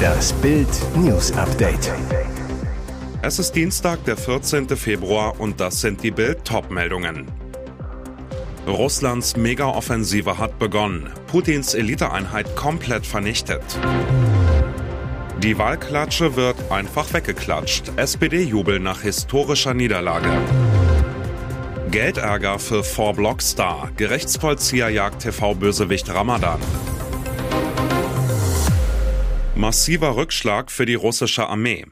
Das 0.00 0.32
Bild 0.34 0.68
News 0.96 1.32
Update. 1.32 1.92
Es 3.22 3.38
ist 3.38 3.52
Dienstag, 3.52 4.04
der 4.04 4.16
14. 4.16 4.68
Februar 4.76 5.38
und 5.40 5.60
das 5.60 5.80
sind 5.80 6.02
die 6.02 6.10
Bild 6.10 6.44
Topmeldungen. 6.44 7.26
Russlands 8.66 9.36
Mega-Offensive 9.36 10.38
hat 10.38 10.58
begonnen. 10.58 11.10
Putins 11.26 11.74
Eliteeinheit 11.74 12.56
komplett 12.56 13.06
vernichtet. 13.06 13.62
Die 15.42 15.56
Wahlklatsche 15.58 16.36
wird 16.36 16.56
einfach 16.70 17.12
weggeklatscht. 17.12 17.92
SPD-Jubel 17.96 18.78
nach 18.78 19.00
historischer 19.02 19.74
Niederlage. 19.74 20.30
Geldärger 21.90 22.58
für 22.58 22.84
Four 22.84 23.14
Blockstar. 23.14 23.90
Gerichtsvollzieher 23.96 24.90
jagt 24.90 25.22
TV-Bösewicht 25.22 26.08
Ramadan. 26.08 26.60
Massiver 29.60 30.16
Rückschlag 30.16 30.70
für 30.70 30.86
die 30.86 30.94
russische 30.94 31.46
Armee. 31.46 31.84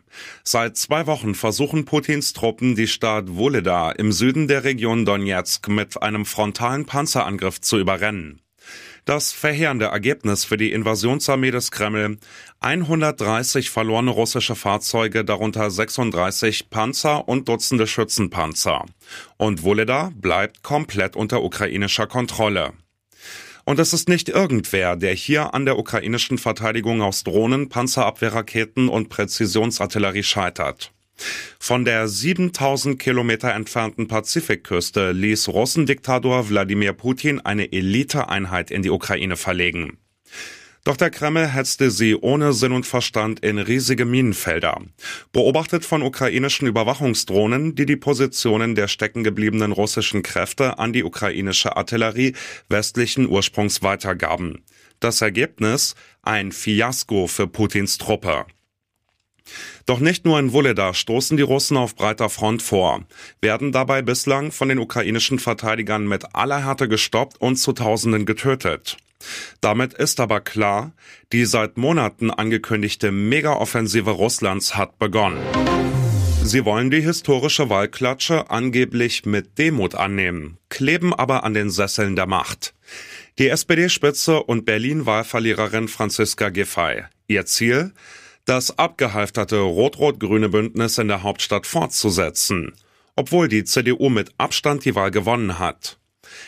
Seit 0.43 0.79
zwei 0.79 1.07
Wochen 1.07 1.35
versuchen 1.35 1.85
Putins 1.85 2.33
Truppen 2.33 2.77
die 2.77 2.87
Stadt 2.87 3.37
Woleda 3.37 3.91
im 3.91 4.11
Süden 4.11 4.49
der 4.49 4.65
Region 4.65 5.05
Donetsk 5.05 5.69
mit 5.69 6.03
einem 6.03 6.25
frontalen 6.25 6.87
Panzerangriff 6.87 7.61
zu 7.61 7.79
überrennen. 7.79 8.41
Das 9.05 9.33
verheerende 9.33 9.85
Ergebnis 9.85 10.47
für 10.47 10.57
die 10.57 10.73
Invasionsarmee 10.73 11.51
des 11.51 11.71
Kreml 11.71 12.17
130 12.61 13.69
verlorene 13.69 14.13
russische 14.13 14.55
Fahrzeuge, 14.55 15.23
darunter 15.23 15.71
36 15.71 16.71
Panzer 16.71 17.29
und 17.29 17.51
Dutzende 17.51 17.87
Schützenpanzer. 17.87 18.87
Und 19.37 19.63
Woleda 19.63 20.11
bleibt 20.15 20.63
komplett 20.63 21.17
unter 21.17 21.43
ukrainischer 21.43 22.07
Kontrolle. 22.07 22.73
Und 23.69 23.79
es 23.79 23.93
ist 23.93 24.09
nicht 24.09 24.31
irgendwer, 24.31 24.97
der 24.97 25.13
hier 25.13 25.53
an 25.53 25.67
der 25.67 25.79
ukrainischen 25.79 26.39
Verteidigung 26.39 27.03
aus 27.03 27.23
Drohnen, 27.23 27.69
Panzerabwehrraketen 27.69 28.89
und 28.89 29.11
Präzisionsartillerie 29.11 30.23
scheitert. 30.23 30.95
Von 31.59 31.85
der 31.85 32.09
7000 32.09 32.99
Kilometer 32.99 33.53
entfernten 33.53 34.09
Pazifikküste 34.09 35.13
ließ 35.13 35.49
Russendiktator 35.49 36.49
Wladimir 36.49 36.95
Putin 36.95 37.41
eine 37.41 37.71
Eliteeinheit 37.71 38.71
in 38.71 38.81
die 38.81 38.89
Ukraine 38.89 39.37
verlegen. 39.37 39.99
Doch 40.89 40.97
der 40.97 41.11
Kreml 41.11 41.47
hetzte 41.47 41.91
sie 41.91 42.17
ohne 42.17 42.55
Sinn 42.55 42.73
und 42.73 42.87
Verstand 42.87 43.41
in 43.41 43.59
riesige 43.59 44.07
Minenfelder. 44.07 44.81
Beobachtet 45.33 45.85
von 45.85 46.01
ukrainischen 46.01 46.67
Überwachungsdrohnen, 46.67 47.75
die 47.75 47.85
die 47.85 47.97
Positionen 47.97 48.75
der 48.75 48.89
steckengebliebenen 48.89 49.73
russischen 49.73 50.23
Kräfte 50.23 50.79
an 50.79 50.95
die 50.95 51.05
ukrainische 51.05 51.77
Artillerie 51.77 52.33
westlichen 52.71 53.29
Ursprungs 53.29 53.83
weitergaben. 53.83 54.65
Das 54.99 55.21
Ergebnis? 55.21 55.95
Ein 56.23 56.53
Fiasko 56.53 57.27
für 57.27 57.49
Putins 57.49 57.99
Truppe. 57.99 58.47
Doch 59.85 60.01
nicht 60.01 60.25
nur 60.25 60.39
in 60.39 60.55
Woleda 60.55 60.95
stoßen 60.95 61.37
die 61.37 61.43
Russen 61.43 61.77
auf 61.77 61.97
breiter 61.97 62.31
Front 62.31 62.63
vor, 62.63 63.05
werden 63.43 63.73
dabei 63.73 64.01
bislang 64.01 64.53
von 64.53 64.71
den 64.71 64.79
ukrainischen 64.79 65.39
Verteidigern 65.39 66.09
mit 66.09 66.35
aller 66.35 66.65
Härte 66.65 66.89
gestoppt 66.89 67.39
und 67.43 67.57
zu 67.57 67.75
Tausenden 67.75 68.25
getötet. 68.25 68.97
Damit 69.61 69.95
ist 69.95 70.21
aber 70.21 70.41
klar, 70.41 70.93
die 71.33 71.45
seit 71.45 71.77
Monaten 71.77 72.31
angekündigte 72.31 73.13
Mega-Offensive 73.13 74.11
Russlands 74.11 74.77
hat 74.77 74.99
begonnen. 74.99 75.41
Sie 76.43 76.65
wollen 76.65 76.91
die 76.91 77.03
historische 77.03 77.69
Wahlklatsche 77.69 78.51
angeblich 78.51 79.27
mit 79.27 79.59
Demut 79.59 79.95
annehmen, 79.95 80.59
kleben 80.69 81.13
aber 81.13 81.45
an 81.45 81.55
den 81.55 81.71
Sesseln 81.71 82.17
der 82.17 82.27
Macht. 82.27 82.75
Die 83.39 83.49
SPD-Spitze 83.49 84.43
und 84.43 84.65
Berlin-Wahlverliererin 84.65 85.89
Franziska 85.89 86.49
Giffey. 86.49 87.05
Ihr 87.27 87.45
Ziel? 87.45 87.93
das 88.49 88.79
abgehalfterte 88.79 89.59
rot-rot-grüne 89.59 90.49
Bündnis 90.49 90.97
in 90.97 91.09
der 91.09 91.23
Hauptstadt 91.23 91.67
fortzusetzen, 91.67 92.73
obwohl 93.15 93.47
die 93.49 93.65
CDU 93.65 94.09
mit 94.09 94.33
Abstand 94.39 94.87
die 94.87 94.95
Wahl 94.95 95.11
gewonnen 95.11 95.59
hat. 95.59 95.99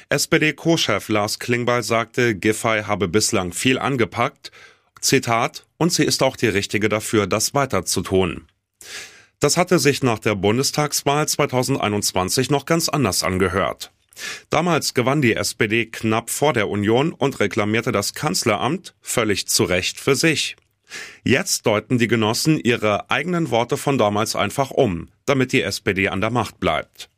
SPD-Co-Chef 0.08 1.08
Lars 1.08 1.38
Klingbeil 1.38 1.82
sagte, 1.82 2.34
Giffey 2.34 2.82
habe 2.82 3.08
bislang 3.08 3.52
viel 3.52 3.78
angepackt, 3.78 4.50
Zitat, 5.00 5.66
und 5.78 5.92
sie 5.92 6.04
ist 6.04 6.22
auch 6.22 6.36
die 6.36 6.48
Richtige 6.48 6.88
dafür, 6.88 7.26
das 7.26 7.54
weiterzutun. 7.54 8.46
Das 9.38 9.56
hatte 9.56 9.78
sich 9.78 10.02
nach 10.02 10.18
der 10.18 10.34
Bundestagswahl 10.34 11.26
2021 11.26 12.50
noch 12.50 12.66
ganz 12.66 12.90
anders 12.90 13.22
angehört. 13.22 13.90
Damals 14.50 14.92
gewann 14.92 15.22
die 15.22 15.34
SPD 15.34 15.86
knapp 15.86 16.28
vor 16.28 16.52
der 16.52 16.68
Union 16.68 17.12
und 17.12 17.40
reklamierte 17.40 17.92
das 17.92 18.12
Kanzleramt 18.12 18.94
völlig 19.00 19.48
zu 19.48 19.64
Recht 19.64 19.98
für 19.98 20.14
sich. 20.14 20.56
Jetzt 21.24 21.66
deuten 21.66 21.98
die 21.98 22.08
Genossen 22.08 22.58
ihre 22.58 23.10
eigenen 23.10 23.50
Worte 23.50 23.76
von 23.76 23.96
damals 23.96 24.36
einfach 24.36 24.70
um, 24.70 25.08
damit 25.24 25.52
die 25.52 25.62
SPD 25.62 26.08
an 26.08 26.20
der 26.20 26.30
Macht 26.30 26.60
bleibt. 26.60 27.08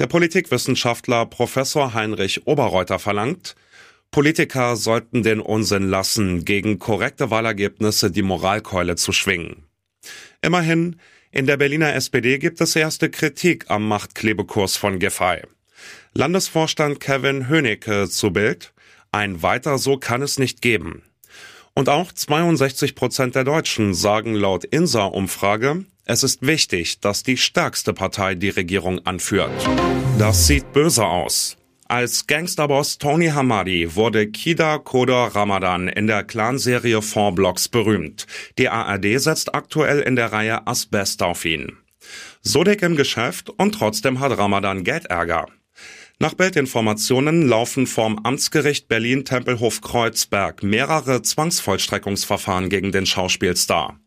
Der 0.00 0.08
Politikwissenschaftler 0.08 1.24
Professor 1.26 1.94
Heinrich 1.94 2.48
Oberreuter 2.48 2.98
verlangt, 2.98 3.54
Politiker 4.10 4.74
sollten 4.74 5.22
den 5.22 5.38
Unsinn 5.38 5.88
lassen, 5.88 6.44
gegen 6.44 6.80
korrekte 6.80 7.30
Wahlergebnisse 7.30 8.10
die 8.10 8.22
Moralkeule 8.22 8.96
zu 8.96 9.12
schwingen. 9.12 9.66
Immerhin, 10.42 10.96
in 11.30 11.46
der 11.46 11.56
Berliner 11.56 11.94
SPD 11.94 12.38
gibt 12.38 12.60
es 12.60 12.74
erste 12.74 13.08
Kritik 13.08 13.66
am 13.70 13.86
Machtklebekurs 13.86 14.76
von 14.76 14.98
Giffey. 14.98 15.42
Landesvorstand 16.12 16.98
Kevin 16.98 17.48
Hönicke 17.48 18.08
zu 18.08 18.32
Bild, 18.32 18.72
ein 19.12 19.42
weiter 19.42 19.78
so 19.78 19.96
kann 19.96 20.22
es 20.22 20.40
nicht 20.40 20.60
geben. 20.60 21.02
Und 21.74 21.88
auch 21.88 22.10
62 22.10 22.96
Prozent 22.96 23.36
der 23.36 23.44
Deutschen 23.44 23.94
sagen 23.94 24.34
laut 24.34 24.64
INSA-Umfrage, 24.64 25.84
es 26.06 26.22
ist 26.22 26.46
wichtig, 26.46 27.00
dass 27.00 27.22
die 27.22 27.36
stärkste 27.36 27.92
Partei 27.92 28.34
die 28.34 28.50
Regierung 28.50 29.04
anführt. 29.06 29.50
Das 30.18 30.46
sieht 30.46 30.72
böse 30.72 31.06
aus. 31.06 31.56
Als 31.86 32.26
Gangsterboss 32.26 32.98
Tony 32.98 33.28
Hamadi 33.28 33.94
wurde 33.94 34.26
Kida 34.26 34.78
Koda 34.78 35.26
Ramadan 35.26 35.88
in 35.88 36.06
der 36.06 36.24
Clanserie 36.24 37.02
Four 37.02 37.34
Blocks 37.34 37.68
berühmt. 37.68 38.26
Die 38.58 38.68
ARD 38.68 39.20
setzt 39.20 39.54
aktuell 39.54 40.00
in 40.00 40.16
der 40.16 40.32
Reihe 40.32 40.66
Asbest 40.66 41.22
auf 41.22 41.44
ihn. 41.44 41.76
So 42.42 42.64
dick 42.64 42.82
im 42.82 42.96
Geschäft 42.96 43.50
und 43.50 43.72
trotzdem 43.72 44.20
hat 44.20 44.36
Ramadan 44.36 44.84
Geldärger. 44.84 45.46
Nach 46.18 46.34
Bildinformationen 46.34 47.48
laufen 47.48 47.86
vorm 47.86 48.20
Amtsgericht 48.22 48.88
Berlin-Tempelhof-Kreuzberg 48.88 50.62
mehrere 50.62 51.22
Zwangsvollstreckungsverfahren 51.22 52.68
gegen 52.68 52.92
den 52.92 53.04
Schauspielstar. 53.04 53.98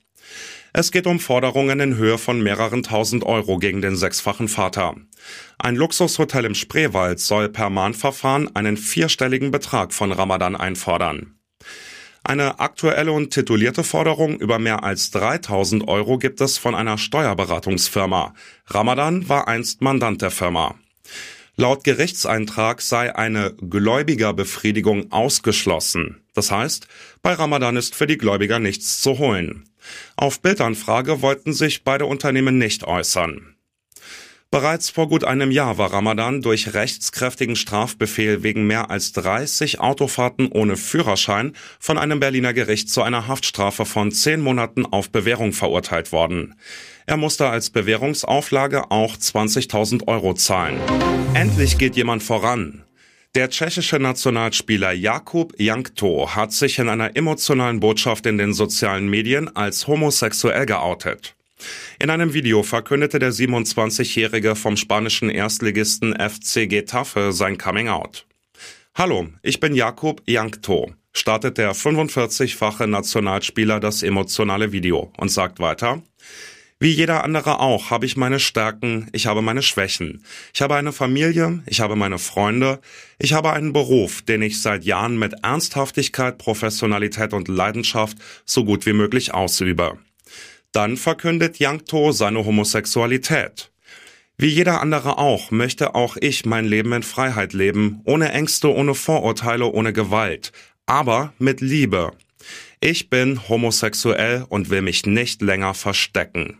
Es 0.79 0.91
geht 0.91 1.07
um 1.07 1.19
Forderungen 1.19 1.79
in 1.79 1.95
Höhe 1.97 2.19
von 2.19 2.39
mehreren 2.39 2.83
tausend 2.83 3.23
Euro 3.23 3.57
gegen 3.57 3.81
den 3.81 3.95
sechsfachen 3.95 4.47
Vater. 4.47 4.93
Ein 5.57 5.75
Luxushotel 5.75 6.45
im 6.45 6.53
Spreewald 6.53 7.19
soll 7.19 7.49
per 7.49 7.71
Mahnverfahren 7.71 8.55
einen 8.55 8.77
vierstelligen 8.77 9.49
Betrag 9.49 9.91
von 9.91 10.11
Ramadan 10.11 10.55
einfordern. 10.55 11.33
Eine 12.23 12.59
aktuelle 12.59 13.11
und 13.11 13.33
titulierte 13.33 13.83
Forderung 13.83 14.39
über 14.39 14.59
mehr 14.59 14.83
als 14.83 15.09
3000 15.09 15.87
Euro 15.87 16.19
gibt 16.19 16.41
es 16.41 16.59
von 16.59 16.75
einer 16.75 16.99
Steuerberatungsfirma. 16.99 18.35
Ramadan 18.67 19.27
war 19.27 19.47
einst 19.47 19.81
Mandant 19.81 20.21
der 20.21 20.29
Firma. 20.29 20.75
Laut 21.55 21.85
Gerichtseintrag 21.85 22.83
sei 22.83 23.15
eine 23.15 23.55
Gläubigerbefriedigung 23.67 25.11
ausgeschlossen. 25.11 26.21
Das 26.35 26.51
heißt, 26.51 26.87
bei 27.23 27.33
Ramadan 27.33 27.77
ist 27.77 27.95
für 27.95 28.05
die 28.05 28.19
Gläubiger 28.19 28.59
nichts 28.59 29.01
zu 29.01 29.17
holen. 29.17 29.67
Auf 30.15 30.41
Bildanfrage 30.41 31.21
wollten 31.21 31.53
sich 31.53 31.83
beide 31.83 32.05
Unternehmen 32.05 32.57
nicht 32.57 32.85
äußern. 32.85 33.57
Bereits 34.49 34.89
vor 34.89 35.09
gut 35.09 35.25
einem 35.25 35.51
Jahr 35.51 35.77
war 35.77 35.91
Ramadan 35.91 36.41
durch 36.41 36.73
rechtskräftigen 36.73 37.57
Strafbefehl 37.57 38.43
wegen 38.43 38.65
mehr 38.65 38.89
als 38.89 39.11
30 39.11 39.81
Autofahrten 39.81 40.47
ohne 40.49 40.77
Führerschein 40.77 41.51
von 41.79 41.97
einem 41.97 42.21
Berliner 42.21 42.53
Gericht 42.53 42.89
zu 42.89 43.01
einer 43.01 43.27
Haftstrafe 43.27 43.85
von 43.85 44.09
zehn 44.13 44.39
Monaten 44.39 44.85
auf 44.85 45.09
Bewährung 45.09 45.51
verurteilt 45.51 46.13
worden. 46.13 46.55
Er 47.05 47.17
musste 47.17 47.49
als 47.49 47.71
Bewährungsauflage 47.71 48.89
auch 48.89 49.17
20.000 49.17 50.07
Euro 50.07 50.33
zahlen. 50.33 50.79
Endlich 51.33 51.77
geht 51.77 51.97
jemand 51.97 52.23
voran. 52.23 52.86
Der 53.35 53.49
tschechische 53.49 53.99
Nationalspieler 53.99 54.93
Jakub 54.93 55.53
Jankto 55.59 56.33
hat 56.33 56.53
sich 56.53 56.79
in 56.79 56.89
einer 56.89 57.15
emotionalen 57.15 57.79
Botschaft 57.79 58.25
in 58.25 58.37
den 58.37 58.53
sozialen 58.53 59.09
Medien 59.09 59.55
als 59.55 59.87
homosexuell 59.87 60.65
geoutet. 60.65 61.35
In 61.99 62.09
einem 62.09 62.33
Video 62.33 62.63
verkündete 62.63 63.19
der 63.19 63.31
27-Jährige 63.31 64.55
vom 64.55 64.77
spanischen 64.77 65.29
Erstligisten 65.29 66.15
FC 66.15 66.69
Getafe 66.69 67.31
sein 67.31 67.57
Coming-out. 67.57 68.25
Hallo, 68.95 69.27
ich 69.43 69.59
bin 69.59 69.75
Jakub 69.75 70.21
Jankto, 70.25 70.93
startet 71.13 71.57
der 71.57 71.75
45-fache 71.75 72.87
Nationalspieler 72.87 73.79
das 73.79 74.01
emotionale 74.03 74.71
Video 74.71 75.11
und 75.17 75.29
sagt 75.29 75.59
weiter, 75.59 76.01
Wie 76.79 76.91
jeder 76.91 77.23
andere 77.23 77.59
auch 77.59 77.89
habe 77.89 78.05
ich 78.05 78.17
meine 78.17 78.39
Stärken, 78.39 79.09
ich 79.11 79.25
habe 79.25 79.41
meine 79.41 79.63
Schwächen. 79.63 80.23
Ich 80.53 80.61
habe 80.61 80.75
eine 80.75 80.91
Familie, 80.91 81.63
ich 81.65 81.79
habe 81.79 81.95
meine 81.95 82.19
Freunde, 82.19 82.79
ich 83.17 83.33
habe 83.33 83.51
einen 83.51 83.73
Beruf, 83.73 84.21
den 84.21 84.43
ich 84.43 84.61
seit 84.61 84.83
Jahren 84.83 85.17
mit 85.17 85.33
Ernsthaftigkeit, 85.43 86.37
Professionalität 86.37 87.33
und 87.33 87.47
Leidenschaft 87.47 88.19
so 88.45 88.63
gut 88.63 88.85
wie 88.85 88.93
möglich 88.93 89.33
ausübe. 89.33 89.97
Dann 90.71 90.97
verkündet 90.97 91.57
Yang 91.57 91.85
To 91.85 92.11
seine 92.11 92.45
Homosexualität. 92.45 93.71
Wie 94.37 94.45
jeder 94.45 94.79
andere 94.79 95.17
auch, 95.17 95.49
möchte 95.49 95.95
auch 95.95 96.15
ich 96.15 96.45
mein 96.45 96.65
Leben 96.65 96.93
in 96.93 97.01
Freiheit 97.01 97.53
leben, 97.53 98.01
ohne 98.05 98.31
Ängste, 98.31 98.71
ohne 98.71 98.93
Vorurteile, 98.93 99.65
ohne 99.65 99.93
Gewalt, 99.93 100.51
aber 100.85 101.33
mit 101.39 101.59
Liebe. 101.59 102.11
Ich 102.79 103.09
bin 103.09 103.49
homosexuell 103.49 104.45
und 104.47 104.69
will 104.69 104.83
mich 104.83 105.07
nicht 105.07 105.41
länger 105.41 105.73
verstecken. 105.73 106.59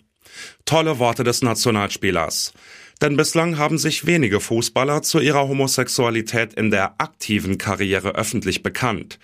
Tolle 0.65 0.99
Worte 0.99 1.23
des 1.23 1.41
Nationalspielers. 1.41 2.53
Denn 3.01 3.15
bislang 3.15 3.57
haben 3.57 3.77
sich 3.77 4.05
wenige 4.05 4.39
Fußballer 4.39 5.03
zu 5.03 5.19
ihrer 5.19 5.47
Homosexualität 5.47 6.53
in 6.53 6.71
der 6.71 6.95
aktiven 6.99 7.57
Karriere 7.57 8.15
öffentlich 8.15 8.63
bekannt. 8.63 9.19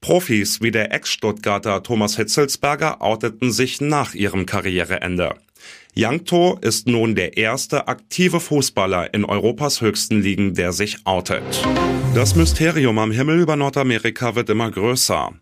Profis 0.00 0.60
wie 0.60 0.70
der 0.70 0.92
Ex-Stuttgarter 0.92 1.82
Thomas 1.82 2.16
Hitzelsberger 2.16 3.02
outeten 3.02 3.50
sich 3.50 3.80
nach 3.80 4.14
ihrem 4.14 4.46
Karriereende. 4.46 5.34
Yangto 5.94 6.58
ist 6.60 6.86
nun 6.86 7.14
der 7.14 7.38
erste 7.38 7.88
aktive 7.88 8.38
Fußballer 8.38 9.14
in 9.14 9.24
Europas 9.24 9.80
höchsten 9.80 10.20
Ligen, 10.20 10.54
der 10.54 10.72
sich 10.72 10.98
outet. 11.06 11.66
Das 12.14 12.36
Mysterium 12.36 12.98
am 12.98 13.10
Himmel 13.10 13.40
über 13.40 13.56
Nordamerika 13.56 14.34
wird 14.34 14.50
immer 14.50 14.70
größer. 14.70 15.32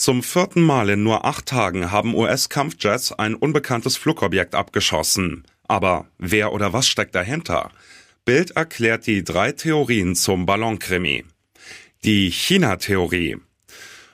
Zum 0.00 0.22
vierten 0.22 0.62
Mal 0.62 0.88
in 0.88 1.02
nur 1.02 1.26
acht 1.26 1.44
Tagen 1.44 1.90
haben 1.90 2.14
US-Kampfjets 2.14 3.12
ein 3.12 3.34
unbekanntes 3.34 3.98
Flugobjekt 3.98 4.54
abgeschossen. 4.54 5.44
Aber 5.68 6.06
wer 6.16 6.54
oder 6.54 6.72
was 6.72 6.88
steckt 6.88 7.14
dahinter? 7.14 7.70
Bild 8.24 8.52
erklärt 8.52 9.06
die 9.06 9.22
drei 9.22 9.52
Theorien 9.52 10.14
zum 10.16 10.46
Ballonkrimi. 10.46 11.26
Die 12.02 12.30
China-Theorie. 12.30 13.36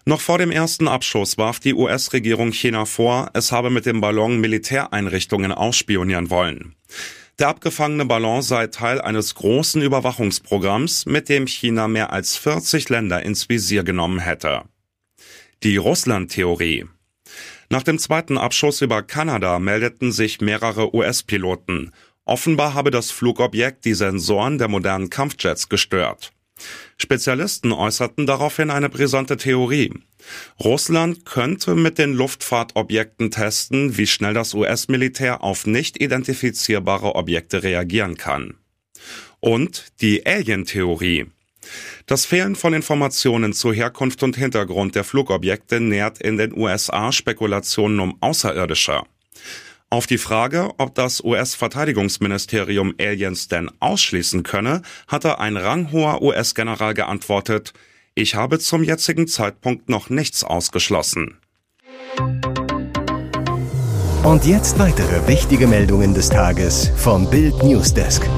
Noch 0.05 0.21
vor 0.21 0.39
dem 0.39 0.51
ersten 0.51 0.89
Abschuss 0.89 1.39
warf 1.39 1.61
die 1.61 1.75
US-Regierung 1.75 2.51
China 2.51 2.85
vor, 2.85 3.31
es 3.33 3.53
habe 3.53 3.71
mit 3.71 3.87
dem 3.87 4.01
Ballon 4.01 4.41
Militäreinrichtungen 4.41 5.53
ausspionieren 5.53 6.31
wollen. 6.31 6.75
Der 7.39 7.47
abgefangene 7.47 8.07
Ballon 8.07 8.43
sei 8.43 8.67
Teil 8.67 9.01
eines 9.01 9.37
großen 9.37 9.81
Überwachungsprogramms, 9.83 11.07
mit 11.07 11.29
dem 11.29 11.47
China 11.47 11.87
mehr 11.87 12.13
als 12.13 12.37
40 12.37 12.89
Länder 12.89 13.23
ins 13.23 13.49
Visier 13.49 13.85
genommen 13.85 14.19
hätte. 14.19 14.65
Die 15.67 15.79
Russland-Theorie. 15.79 16.85
Nach 17.71 17.83
dem 17.83 17.99
zweiten 17.99 18.39
Abschuss 18.39 18.83
über 18.83 19.03
Kanada 19.03 19.59
meldeten 19.59 20.13
sich 20.13 20.41
mehrere 20.41 20.95
US-Piloten. 20.95 21.91
Offenbar 22.25 22.75
habe 22.75 22.93
das 22.93 23.11
Flugobjekt 23.11 23.85
die 23.85 23.95
Sensoren 23.95 24.59
der 24.59 24.69
modernen 24.69 25.11
Kampfjets 25.11 25.69
gestört. 25.69 26.31
Spezialisten 26.99 27.73
äußerten 27.73 28.27
daraufhin 28.27 28.71
eine 28.71 28.89
brisante 28.89 29.39
Theorie. 29.39 29.93
Russland 30.63 31.25
könnte 31.25 31.75
mit 31.75 31.99
den 31.99 32.15
Luftfahrtobjekten 32.15 33.33
testen, 33.33 33.97
wie 33.97 34.07
schnell 34.07 34.35
das 34.35 34.55
US-Militär 34.55 35.43
auf 35.43 35.67
nicht 35.67 36.01
identifizierbare 36.01 37.17
Objekte 37.17 37.65
reagieren 37.65 38.17
kann. 38.17 38.55
Und 39.41 39.87
die 40.01 40.27
Alien-Theorie. 40.27 41.27
Das 42.07 42.25
Fehlen 42.25 42.55
von 42.55 42.75
Informationen 42.75 43.53
zur 43.53 43.75
Herkunft 43.75 44.23
und 44.23 44.37
Hintergrund 44.37 44.95
der 44.95 45.05
Flugobjekte 45.05 45.81
nährt 45.81 46.21
in 46.21 46.37
den 46.37 46.57
USA 46.57 47.13
Spekulationen 47.13 48.01
um 48.01 48.17
Außerirdische. 48.21 49.03
Auf 49.89 50.07
die 50.07 50.19
Frage, 50.19 50.71
ob 50.79 50.95
das 50.95 51.23
US-Verteidigungsministerium 51.23 52.95
Aliens 53.01 53.49
denn 53.49 53.71
ausschließen 53.79 54.43
könne, 54.43 54.83
hatte 55.07 55.39
ein 55.39 55.57
ranghoher 55.57 56.23
US-General 56.23 56.93
geantwortet, 56.93 57.73
ich 58.19 58.35
habe 58.35 58.59
zum 58.59 58.83
jetzigen 58.83 59.29
Zeitpunkt 59.29 59.91
noch 59.91 60.09
nichts 60.09 60.43
ausgeschlossen. 60.43 61.39
Und 64.25 64.45
jetzt 64.45 64.79
weitere 64.79 65.29
wichtige 65.29 65.67
Meldungen 65.67 66.15
des 66.15 66.31
Tages 66.31 66.91
vom 66.97 67.31
Bild 67.31 67.63
Newsdesk. 67.63 68.29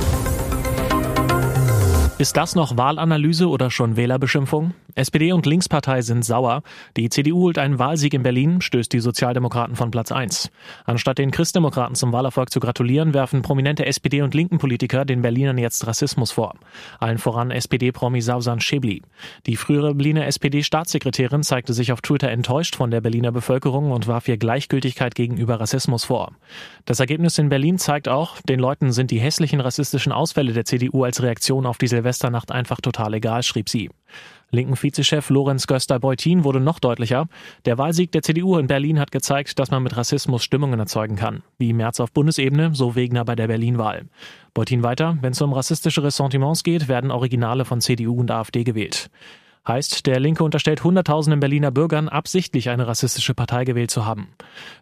Ist 2.18 2.36
das 2.36 2.56
noch 2.56 2.76
Wahlanalyse 2.76 3.48
oder 3.48 3.70
schon 3.70 3.94
Wählerbeschimpfung? 3.94 4.74
SPD 4.96 5.30
und 5.30 5.46
Linkspartei 5.46 6.02
sind 6.02 6.24
sauer. 6.24 6.62
Die 6.96 7.08
CDU 7.08 7.42
holt 7.42 7.58
einen 7.58 7.78
Wahlsieg 7.78 8.12
in 8.12 8.24
Berlin, 8.24 8.60
stößt 8.60 8.92
die 8.92 8.98
Sozialdemokraten 8.98 9.76
von 9.76 9.92
Platz 9.92 10.10
1. 10.10 10.50
Anstatt 10.84 11.18
den 11.18 11.30
Christdemokraten 11.30 11.94
zum 11.94 12.12
Wahlerfolg 12.12 12.50
zu 12.50 12.58
gratulieren, 12.58 13.14
werfen 13.14 13.42
prominente 13.42 13.86
SPD- 13.86 14.22
und 14.22 14.34
linken 14.34 14.58
Politiker 14.58 15.04
den 15.04 15.22
Berlinern 15.22 15.58
jetzt 15.58 15.86
Rassismus 15.86 16.32
vor. 16.32 16.54
Allen 16.98 17.18
voran 17.18 17.52
SPD-Promi 17.52 18.20
Sausan 18.20 18.58
Schäbli. 18.58 19.02
Die 19.46 19.54
frühere 19.54 19.94
Berliner 19.94 20.26
SPD-Staatssekretärin 20.26 21.44
zeigte 21.44 21.72
sich 21.72 21.92
auf 21.92 22.00
Twitter 22.00 22.30
enttäuscht 22.30 22.74
von 22.74 22.90
der 22.90 23.00
Berliner 23.00 23.30
Bevölkerung 23.30 23.92
und 23.92 24.08
warf 24.08 24.26
ihr 24.26 24.38
Gleichgültigkeit 24.38 25.14
gegenüber 25.14 25.60
Rassismus 25.60 26.06
vor. 26.06 26.32
Das 26.86 26.98
Ergebnis 26.98 27.38
in 27.38 27.48
Berlin 27.48 27.78
zeigt 27.78 28.08
auch, 28.08 28.40
den 28.40 28.58
Leuten 28.58 28.90
sind 28.90 29.12
die 29.12 29.20
hässlichen 29.20 29.60
rassistischen 29.60 30.10
Ausfälle 30.10 30.52
der 30.52 30.64
CDU 30.64 31.04
als 31.04 31.22
Reaktion 31.22 31.64
auf 31.64 31.78
die 31.78 31.86
Silvesternacht 32.08 32.50
einfach 32.50 32.80
total 32.80 33.14
egal, 33.14 33.42
schrieb 33.42 33.68
sie. 33.68 33.90
Linken 34.50 34.76
Vizechef 34.76 35.28
Lorenz 35.28 35.66
Göster-Beutin 35.66 36.42
wurde 36.42 36.58
noch 36.58 36.78
deutlicher. 36.78 37.28
Der 37.66 37.76
Wahlsieg 37.76 38.12
der 38.12 38.22
CDU 38.22 38.56
in 38.56 38.66
Berlin 38.66 38.98
hat 38.98 39.10
gezeigt, 39.10 39.58
dass 39.58 39.70
man 39.70 39.82
mit 39.82 39.94
Rassismus 39.94 40.42
Stimmungen 40.42 40.80
erzeugen 40.80 41.16
kann. 41.16 41.42
Wie 41.58 41.74
März 41.74 42.00
auf 42.00 42.12
Bundesebene, 42.12 42.74
so 42.74 42.94
Wegner 42.94 43.26
bei 43.26 43.36
der 43.36 43.46
Berlin-Wahl. 43.46 44.06
Beutin 44.54 44.82
weiter, 44.82 45.18
wenn 45.20 45.32
es 45.32 45.42
um 45.42 45.52
rassistische 45.52 46.02
Ressentiments 46.02 46.62
geht, 46.62 46.88
werden 46.88 47.10
Originale 47.10 47.66
von 47.66 47.82
CDU 47.82 48.18
und 48.18 48.30
AfD 48.30 48.64
gewählt. 48.64 49.10
Heißt, 49.66 50.06
der 50.06 50.20
Linke 50.20 50.44
unterstellt 50.44 50.84
Hunderttausenden 50.84 51.40
Berliner 51.40 51.70
Bürgern, 51.70 52.08
absichtlich 52.08 52.70
eine 52.70 52.86
rassistische 52.86 53.34
Partei 53.34 53.64
gewählt 53.64 53.90
zu 53.90 54.06
haben. 54.06 54.28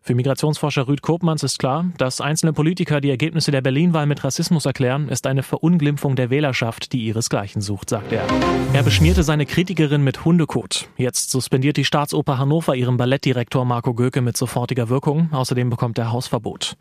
Für 0.00 0.14
Migrationsforscher 0.14 0.87
Rüd 0.88 1.02
Kopmanns 1.02 1.43
ist 1.43 1.58
klar, 1.58 1.87
dass 1.99 2.20
einzelne 2.20 2.52
Politiker 2.52 3.00
die 3.00 3.11
Ergebnisse 3.11 3.50
der 3.50 3.62
Berlin-Wahl 3.62 4.06
mit 4.06 4.23
Rassismus 4.23 4.67
erklären, 4.67 5.08
ist 5.08 5.26
eine 5.26 5.43
Verunglimpfung 5.43 6.17
der 6.17 6.31
Wählerschaft, 6.31 6.93
die 6.93 7.05
ihresgleichen 7.05 7.62
sucht, 7.62 7.90
sagt 7.90 8.12
er. 8.12 8.25
Er 8.73 8.82
beschmierte 8.82 9.23
seine 9.23 9.46
Kritikerin 9.46 10.02
mit 10.02 10.25
Hundekot. 10.25 10.88
Jetzt 10.96 11.31
suspendiert 11.31 11.76
die 11.76 11.84
Staatsoper 11.84 12.38
Hannover 12.38 12.75
ihren 12.75 12.96
Ballettdirektor 12.96 13.64
Marco 13.64 13.94
Göke 13.94 14.20
mit 14.20 14.37
sofortiger 14.37 14.88
Wirkung. 14.88 15.32
Außerdem 15.32 15.70
bekommt 15.70 15.99
er 15.99 16.12
Hausverbot. 16.12 16.76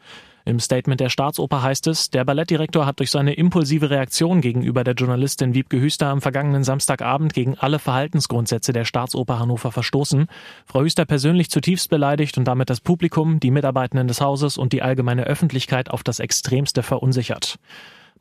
Im 0.48 0.60
Statement 0.60 1.00
der 1.00 1.10
Staatsoper 1.10 1.64
heißt 1.64 1.88
es, 1.88 2.12
der 2.12 2.24
Ballettdirektor 2.24 2.86
hat 2.86 3.00
durch 3.00 3.10
seine 3.10 3.34
impulsive 3.34 3.90
Reaktion 3.90 4.42
gegenüber 4.42 4.84
der 4.84 4.94
Journalistin 4.94 5.56
Wiebke 5.56 5.82
Hüster 5.82 6.10
am 6.10 6.22
vergangenen 6.22 6.64
Samstagabend 6.64 7.34
gegen 7.34 7.58
alle 7.58 7.80
Verhaltensgrundsätze 7.80 8.72
der 8.72 8.86
Staatsoper 8.86 9.40
Hannover 9.40 9.72
verstoßen. 9.72 10.28
Frau 10.68 10.82
Hüster 10.82 11.06
persönlich 11.06 11.50
zutiefst 11.50 11.90
beleidigt 11.90 12.38
und 12.38 12.46
damit 12.46 12.70
das 12.70 12.80
Publikum, 12.80 13.40
die 13.40 13.50
Mitarbeitenden 13.50 14.08
des 14.08 14.22
Hauses 14.22 14.60
und 14.60 14.72
die 14.72 14.84
allgemeine 14.84 15.24
Öffentlichkeit 15.24 15.90
auf 15.90 16.04
das 16.04 16.20
Extremste 16.20 16.84
verunsichert. 16.84 17.58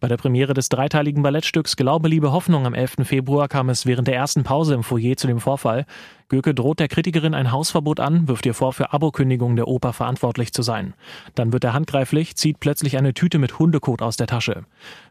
Bei 0.00 0.08
der 0.08 0.16
Premiere 0.16 0.54
des 0.54 0.68
dreiteiligen 0.68 1.22
Ballettstücks 1.22 1.76
Glaube, 1.76 2.08
Liebe, 2.08 2.32
Hoffnung 2.32 2.66
am 2.66 2.75
11. 2.75 2.96
Februar 3.04 3.49
kam 3.49 3.68
es 3.68 3.87
während 3.87 4.08
der 4.08 4.16
ersten 4.16 4.44
Pause 4.44 4.75
im 4.75 4.82
Foyer 4.82 5.16
zu 5.16 5.26
dem 5.26 5.40
Vorfall. 5.40 5.87
Göke 6.28 6.54
droht 6.54 6.81
der 6.81 6.88
Kritikerin 6.88 7.35
ein 7.35 7.52
Hausverbot 7.52 8.00
an, 8.00 8.28
wirft 8.28 8.47
ihr 8.47 8.54
vor, 8.54 8.73
für 8.73 8.93
Abokündigung 8.93 9.57
der 9.57 9.69
Oper 9.69 9.93
verantwortlich 9.93 10.52
zu 10.52 10.62
sein. 10.62 10.95
Dann 11.35 11.52
wird 11.52 11.64
er 11.64 11.75
handgreiflich, 11.75 12.37
zieht 12.37 12.61
plötzlich 12.61 12.97
eine 12.97 13.12
Tüte 13.12 13.38
mit 13.38 13.59
Hundekot 13.59 14.00
aus 14.00 14.16
der 14.16 14.26
Tasche. 14.26 14.64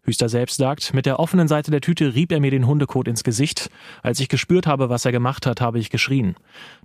Hüster 0.04 0.28
selbst 0.28 0.58
sagt, 0.58 0.94
mit 0.94 1.06
der 1.06 1.20
offenen 1.20 1.48
Seite 1.48 1.72
der 1.72 1.82
Tüte 1.82 2.16
rieb 2.16 2.32
er 2.32 2.40
mir 2.40 2.52
den 2.52 2.66
Hundekot 2.66 3.08
ins 3.08 3.24
Gesicht. 3.24 3.70
Als 4.02 4.20
ich 4.20 4.28
gespürt 4.28 4.66
habe, 4.66 4.90
was 4.90 5.06
er 5.06 5.12
gemacht 5.12 5.46
hat, 5.46 5.62
habe 5.62 5.80
ich 5.80 5.90
geschrien. 5.90 6.36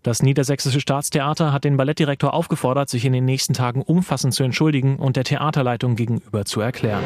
Das 0.03 0.23
Niedersächsische 0.23 0.81
Staatstheater 0.81 1.53
hat 1.53 1.65
den 1.65 1.77
Ballettdirektor 1.77 2.35
aufgefordert, 2.35 2.91
sich 2.91 3.05
in 3.07 3.13
den 3.13 3.25
nächsten 3.25 3.55
Tagen 3.55 3.83
umfassend 3.83 4.35
zu 4.35 4.45
entschuldigen 4.45 4.97
und 4.97 5.17
der 5.17 5.25
Theaterleitung 5.25 5.97
gegenüber 5.97 6.45
zu 6.45 6.61
erklären. 6.61 7.03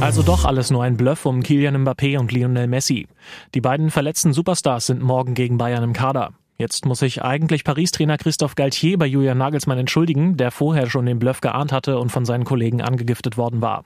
Also 0.00 0.22
doch 0.22 0.44
alles 0.44 0.70
nur 0.70 0.82
ein 0.82 0.96
Bluff 0.96 1.26
um 1.26 1.42
Kilian 1.42 1.76
Mbappé 1.84 2.18
und 2.18 2.32
Lionel 2.32 2.66
Messi. 2.66 3.06
Die 3.54 3.60
beiden 3.60 3.90
verletzten 3.90 4.32
Superstars 4.32 4.86
sind 4.86 5.02
morgen 5.02 5.34
gegen 5.34 5.58
Bayern 5.58 5.84
im 5.84 5.92
Kader. 5.92 6.32
Jetzt 6.62 6.86
muss 6.86 7.00
sich 7.00 7.24
eigentlich 7.24 7.64
Paris-Trainer 7.64 8.18
Christophe 8.18 8.54
Galtier 8.54 8.96
bei 8.96 9.06
Julian 9.06 9.36
Nagelsmann 9.36 9.78
entschuldigen, 9.78 10.36
der 10.36 10.52
vorher 10.52 10.88
schon 10.88 11.06
den 11.06 11.18
Bluff 11.18 11.40
geahnt 11.40 11.72
hatte 11.72 11.98
und 11.98 12.12
von 12.12 12.24
seinen 12.24 12.44
Kollegen 12.44 12.80
angegiftet 12.80 13.36
worden 13.36 13.60
war. 13.60 13.82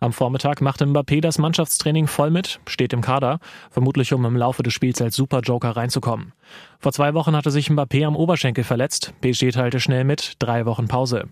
Am 0.00 0.12
Vormittag 0.12 0.60
machte 0.60 0.86
Mbappé 0.86 1.20
das 1.20 1.38
Mannschaftstraining 1.38 2.08
voll 2.08 2.32
mit, 2.32 2.58
steht 2.66 2.92
im 2.92 3.00
Kader, 3.00 3.38
vermutlich 3.70 4.12
um 4.12 4.24
im 4.24 4.36
Laufe 4.36 4.64
des 4.64 4.72
Spiels 4.72 5.00
als 5.00 5.14
Superjoker 5.14 5.76
reinzukommen. 5.76 6.32
Vor 6.82 6.92
zwei 6.92 7.12
Wochen 7.12 7.36
hatte 7.36 7.50
sich 7.50 7.68
Mbappé 7.68 8.06
am 8.06 8.16
Oberschenkel 8.16 8.64
verletzt. 8.64 9.12
PSG 9.20 9.50
teilte 9.50 9.80
schnell 9.80 10.02
mit, 10.04 10.36
drei 10.38 10.64
Wochen 10.64 10.88
Pause. 10.88 11.24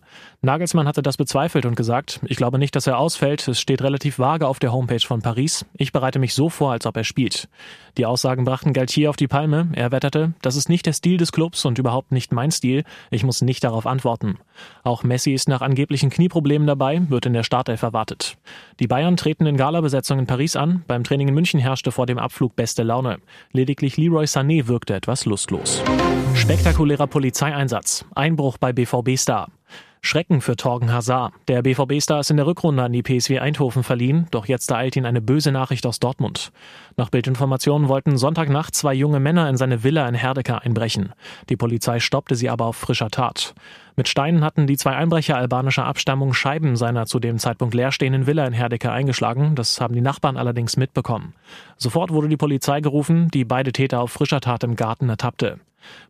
Nagelsmann 0.42 0.86
hatte 0.86 1.00
das 1.00 1.16
bezweifelt 1.16 1.64
und 1.64 1.74
gesagt, 1.74 2.20
ich 2.26 2.36
glaube 2.36 2.58
nicht, 2.58 2.76
dass 2.76 2.86
er 2.86 2.98
ausfällt. 2.98 3.48
Es 3.48 3.58
steht 3.58 3.80
relativ 3.80 4.18
vage 4.18 4.46
auf 4.46 4.58
der 4.58 4.72
Homepage 4.72 5.00
von 5.00 5.22
Paris. 5.22 5.64
Ich 5.72 5.90
bereite 5.90 6.18
mich 6.18 6.34
so 6.34 6.50
vor, 6.50 6.72
als 6.72 6.84
ob 6.84 6.98
er 6.98 7.04
spielt. 7.04 7.48
Die 7.96 8.04
Aussagen 8.04 8.44
brachten 8.44 8.74
Galtier 8.74 9.08
auf 9.08 9.16
die 9.16 9.26
Palme. 9.26 9.70
Er 9.72 9.90
wetterte, 9.90 10.34
das 10.42 10.54
ist 10.54 10.68
nicht 10.68 10.84
der 10.84 10.92
Stil 10.92 11.16
des 11.16 11.32
Clubs 11.32 11.64
und 11.64 11.78
überhaupt 11.78 12.12
nicht 12.12 12.30
mein 12.30 12.50
Stil. 12.50 12.84
Ich 13.10 13.24
muss 13.24 13.40
nicht 13.40 13.64
darauf 13.64 13.86
antworten. 13.86 14.36
Auch 14.84 15.02
Messi 15.02 15.32
ist 15.32 15.48
nach 15.48 15.62
angeblichen 15.62 16.10
Knieproblemen 16.10 16.66
dabei, 16.66 17.08
wird 17.08 17.24
in 17.24 17.32
der 17.32 17.42
Startelf 17.42 17.82
erwartet. 17.82 18.36
Die 18.80 18.86
Bayern 18.86 19.16
treten 19.16 19.46
in 19.46 19.56
Galabesetzung 19.56 20.18
in 20.18 20.26
Paris 20.26 20.56
an. 20.56 20.84
Beim 20.86 21.04
Training 21.04 21.28
in 21.28 21.34
München 21.34 21.58
herrschte 21.58 21.90
vor 21.90 22.04
dem 22.04 22.18
Abflug 22.18 22.54
beste 22.54 22.82
Laune. 22.82 23.16
Lediglich 23.52 23.96
Leroy 23.96 24.26
Sané 24.26 24.66
wirkte 24.66 24.94
etwas 24.94 25.24
lustig 25.24 25.37
lustlos. 25.38 25.82
Spektakulärer 26.34 27.06
Polizeieinsatz. 27.06 28.04
Einbruch 28.14 28.58
bei 28.58 28.72
BVB-Star. 28.72 29.48
Schrecken 30.08 30.40
für 30.40 30.56
Torgen 30.56 30.90
Hazard. 30.90 31.34
Der 31.48 31.60
BVB-Star 31.60 32.20
ist 32.20 32.30
in 32.30 32.38
der 32.38 32.46
Rückrunde 32.46 32.82
an 32.82 32.94
die 32.94 33.02
PSW 33.02 33.40
Eindhoven 33.40 33.82
verliehen, 33.82 34.26
doch 34.30 34.46
jetzt 34.46 34.70
ereilt 34.70 34.96
ihn 34.96 35.04
eine 35.04 35.20
böse 35.20 35.52
Nachricht 35.52 35.84
aus 35.84 36.00
Dortmund. 36.00 36.50
Nach 36.96 37.10
Bildinformationen 37.10 37.88
wollten 37.88 38.16
Sonntagnacht 38.16 38.74
zwei 38.74 38.94
junge 38.94 39.20
Männer 39.20 39.50
in 39.50 39.58
seine 39.58 39.84
Villa 39.84 40.08
in 40.08 40.14
Herdecke 40.14 40.62
einbrechen. 40.62 41.12
Die 41.50 41.58
Polizei 41.58 42.00
stoppte 42.00 42.36
sie 42.36 42.48
aber 42.48 42.64
auf 42.64 42.76
frischer 42.76 43.10
Tat. 43.10 43.54
Mit 43.96 44.08
Steinen 44.08 44.42
hatten 44.42 44.66
die 44.66 44.78
zwei 44.78 44.96
Einbrecher 44.96 45.36
albanischer 45.36 45.84
Abstammung 45.84 46.32
Scheiben 46.32 46.76
seiner 46.76 47.04
zu 47.04 47.20
dem 47.20 47.38
Zeitpunkt 47.38 47.74
leerstehenden 47.74 48.26
Villa 48.26 48.46
in 48.46 48.54
Herdecke 48.54 48.90
eingeschlagen. 48.90 49.56
Das 49.56 49.78
haben 49.78 49.92
die 49.92 50.00
Nachbarn 50.00 50.38
allerdings 50.38 50.78
mitbekommen. 50.78 51.34
Sofort 51.76 52.12
wurde 52.12 52.28
die 52.28 52.38
Polizei 52.38 52.80
gerufen, 52.80 53.28
die 53.28 53.44
beide 53.44 53.72
Täter 53.72 54.00
auf 54.00 54.10
frischer 54.10 54.40
Tat 54.40 54.64
im 54.64 54.74
Garten 54.74 55.10
ertappte. 55.10 55.60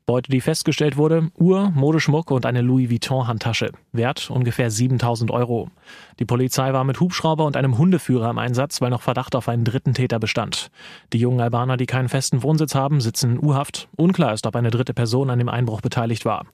Beute, 0.07 0.31
die 0.31 0.41
festgestellt 0.41 0.97
wurde, 0.97 1.31
Uhr, 1.39 1.71
Modeschmuck 1.71 2.31
und 2.31 2.47
eine 2.47 2.63
Louis 2.63 2.91
Vuitton-Handtasche. 2.91 3.73
Wert 3.93 4.31
ungefähr 4.31 4.71
7000 4.71 5.31
Euro. 5.31 5.71
Die 6.19 6.25
Polizei 6.25 6.73
war 6.73 6.85
mit 6.85 7.01
Hubschrauber 7.01 7.45
und 7.45 7.57
einem 7.57 7.79
Hundeführer 7.79 8.31
im 8.31 8.39
Einsatz, 8.39 8.81
weil 8.81 8.91
noch 8.91 9.03
Verdacht 9.03 9.37
auf 9.37 9.49
einen 9.49 9.65
dritten 9.65 9.95
Täter 9.95 10.19
bestand. 10.19 10.71
Die 11.13 11.19
jungen 11.19 11.41
Albaner, 11.41 11.77
die 11.77 11.87
keinen 11.87 12.09
festen 12.09 12.43
Wohnsitz 12.43 12.75
haben, 12.75 13.01
sitzen 13.01 13.33
in 13.33 13.45
U-Haft. 13.45 13.89
Unklar 13.97 14.33
ist, 14.33 14.47
ob 14.47 14.57
eine 14.57 14.71
dritte 14.71 14.95
Person 14.95 15.31
an 15.31 15.39
dem 15.39 15.49
Einbruch 15.49 15.81
beteiligt 15.81 16.25
war. 16.25 16.47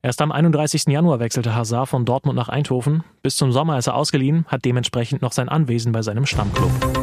Erst 0.00 0.22
am 0.22 0.30
31. 0.30 0.86
Januar 0.86 1.18
wechselte 1.18 1.54
Hazard 1.54 1.88
von 1.88 2.04
Dortmund 2.04 2.36
nach 2.36 2.48
Eindhoven. 2.48 3.02
Bis 3.22 3.36
zum 3.36 3.50
Sommer 3.50 3.78
ist 3.78 3.88
er 3.88 3.96
ausgeliehen, 3.96 4.46
hat 4.46 4.64
dementsprechend 4.64 5.22
noch 5.22 5.32
sein 5.32 5.48
Anwesen 5.48 5.92
bei 5.92 6.02
seinem 6.02 6.24
Stammclub. 6.24 6.97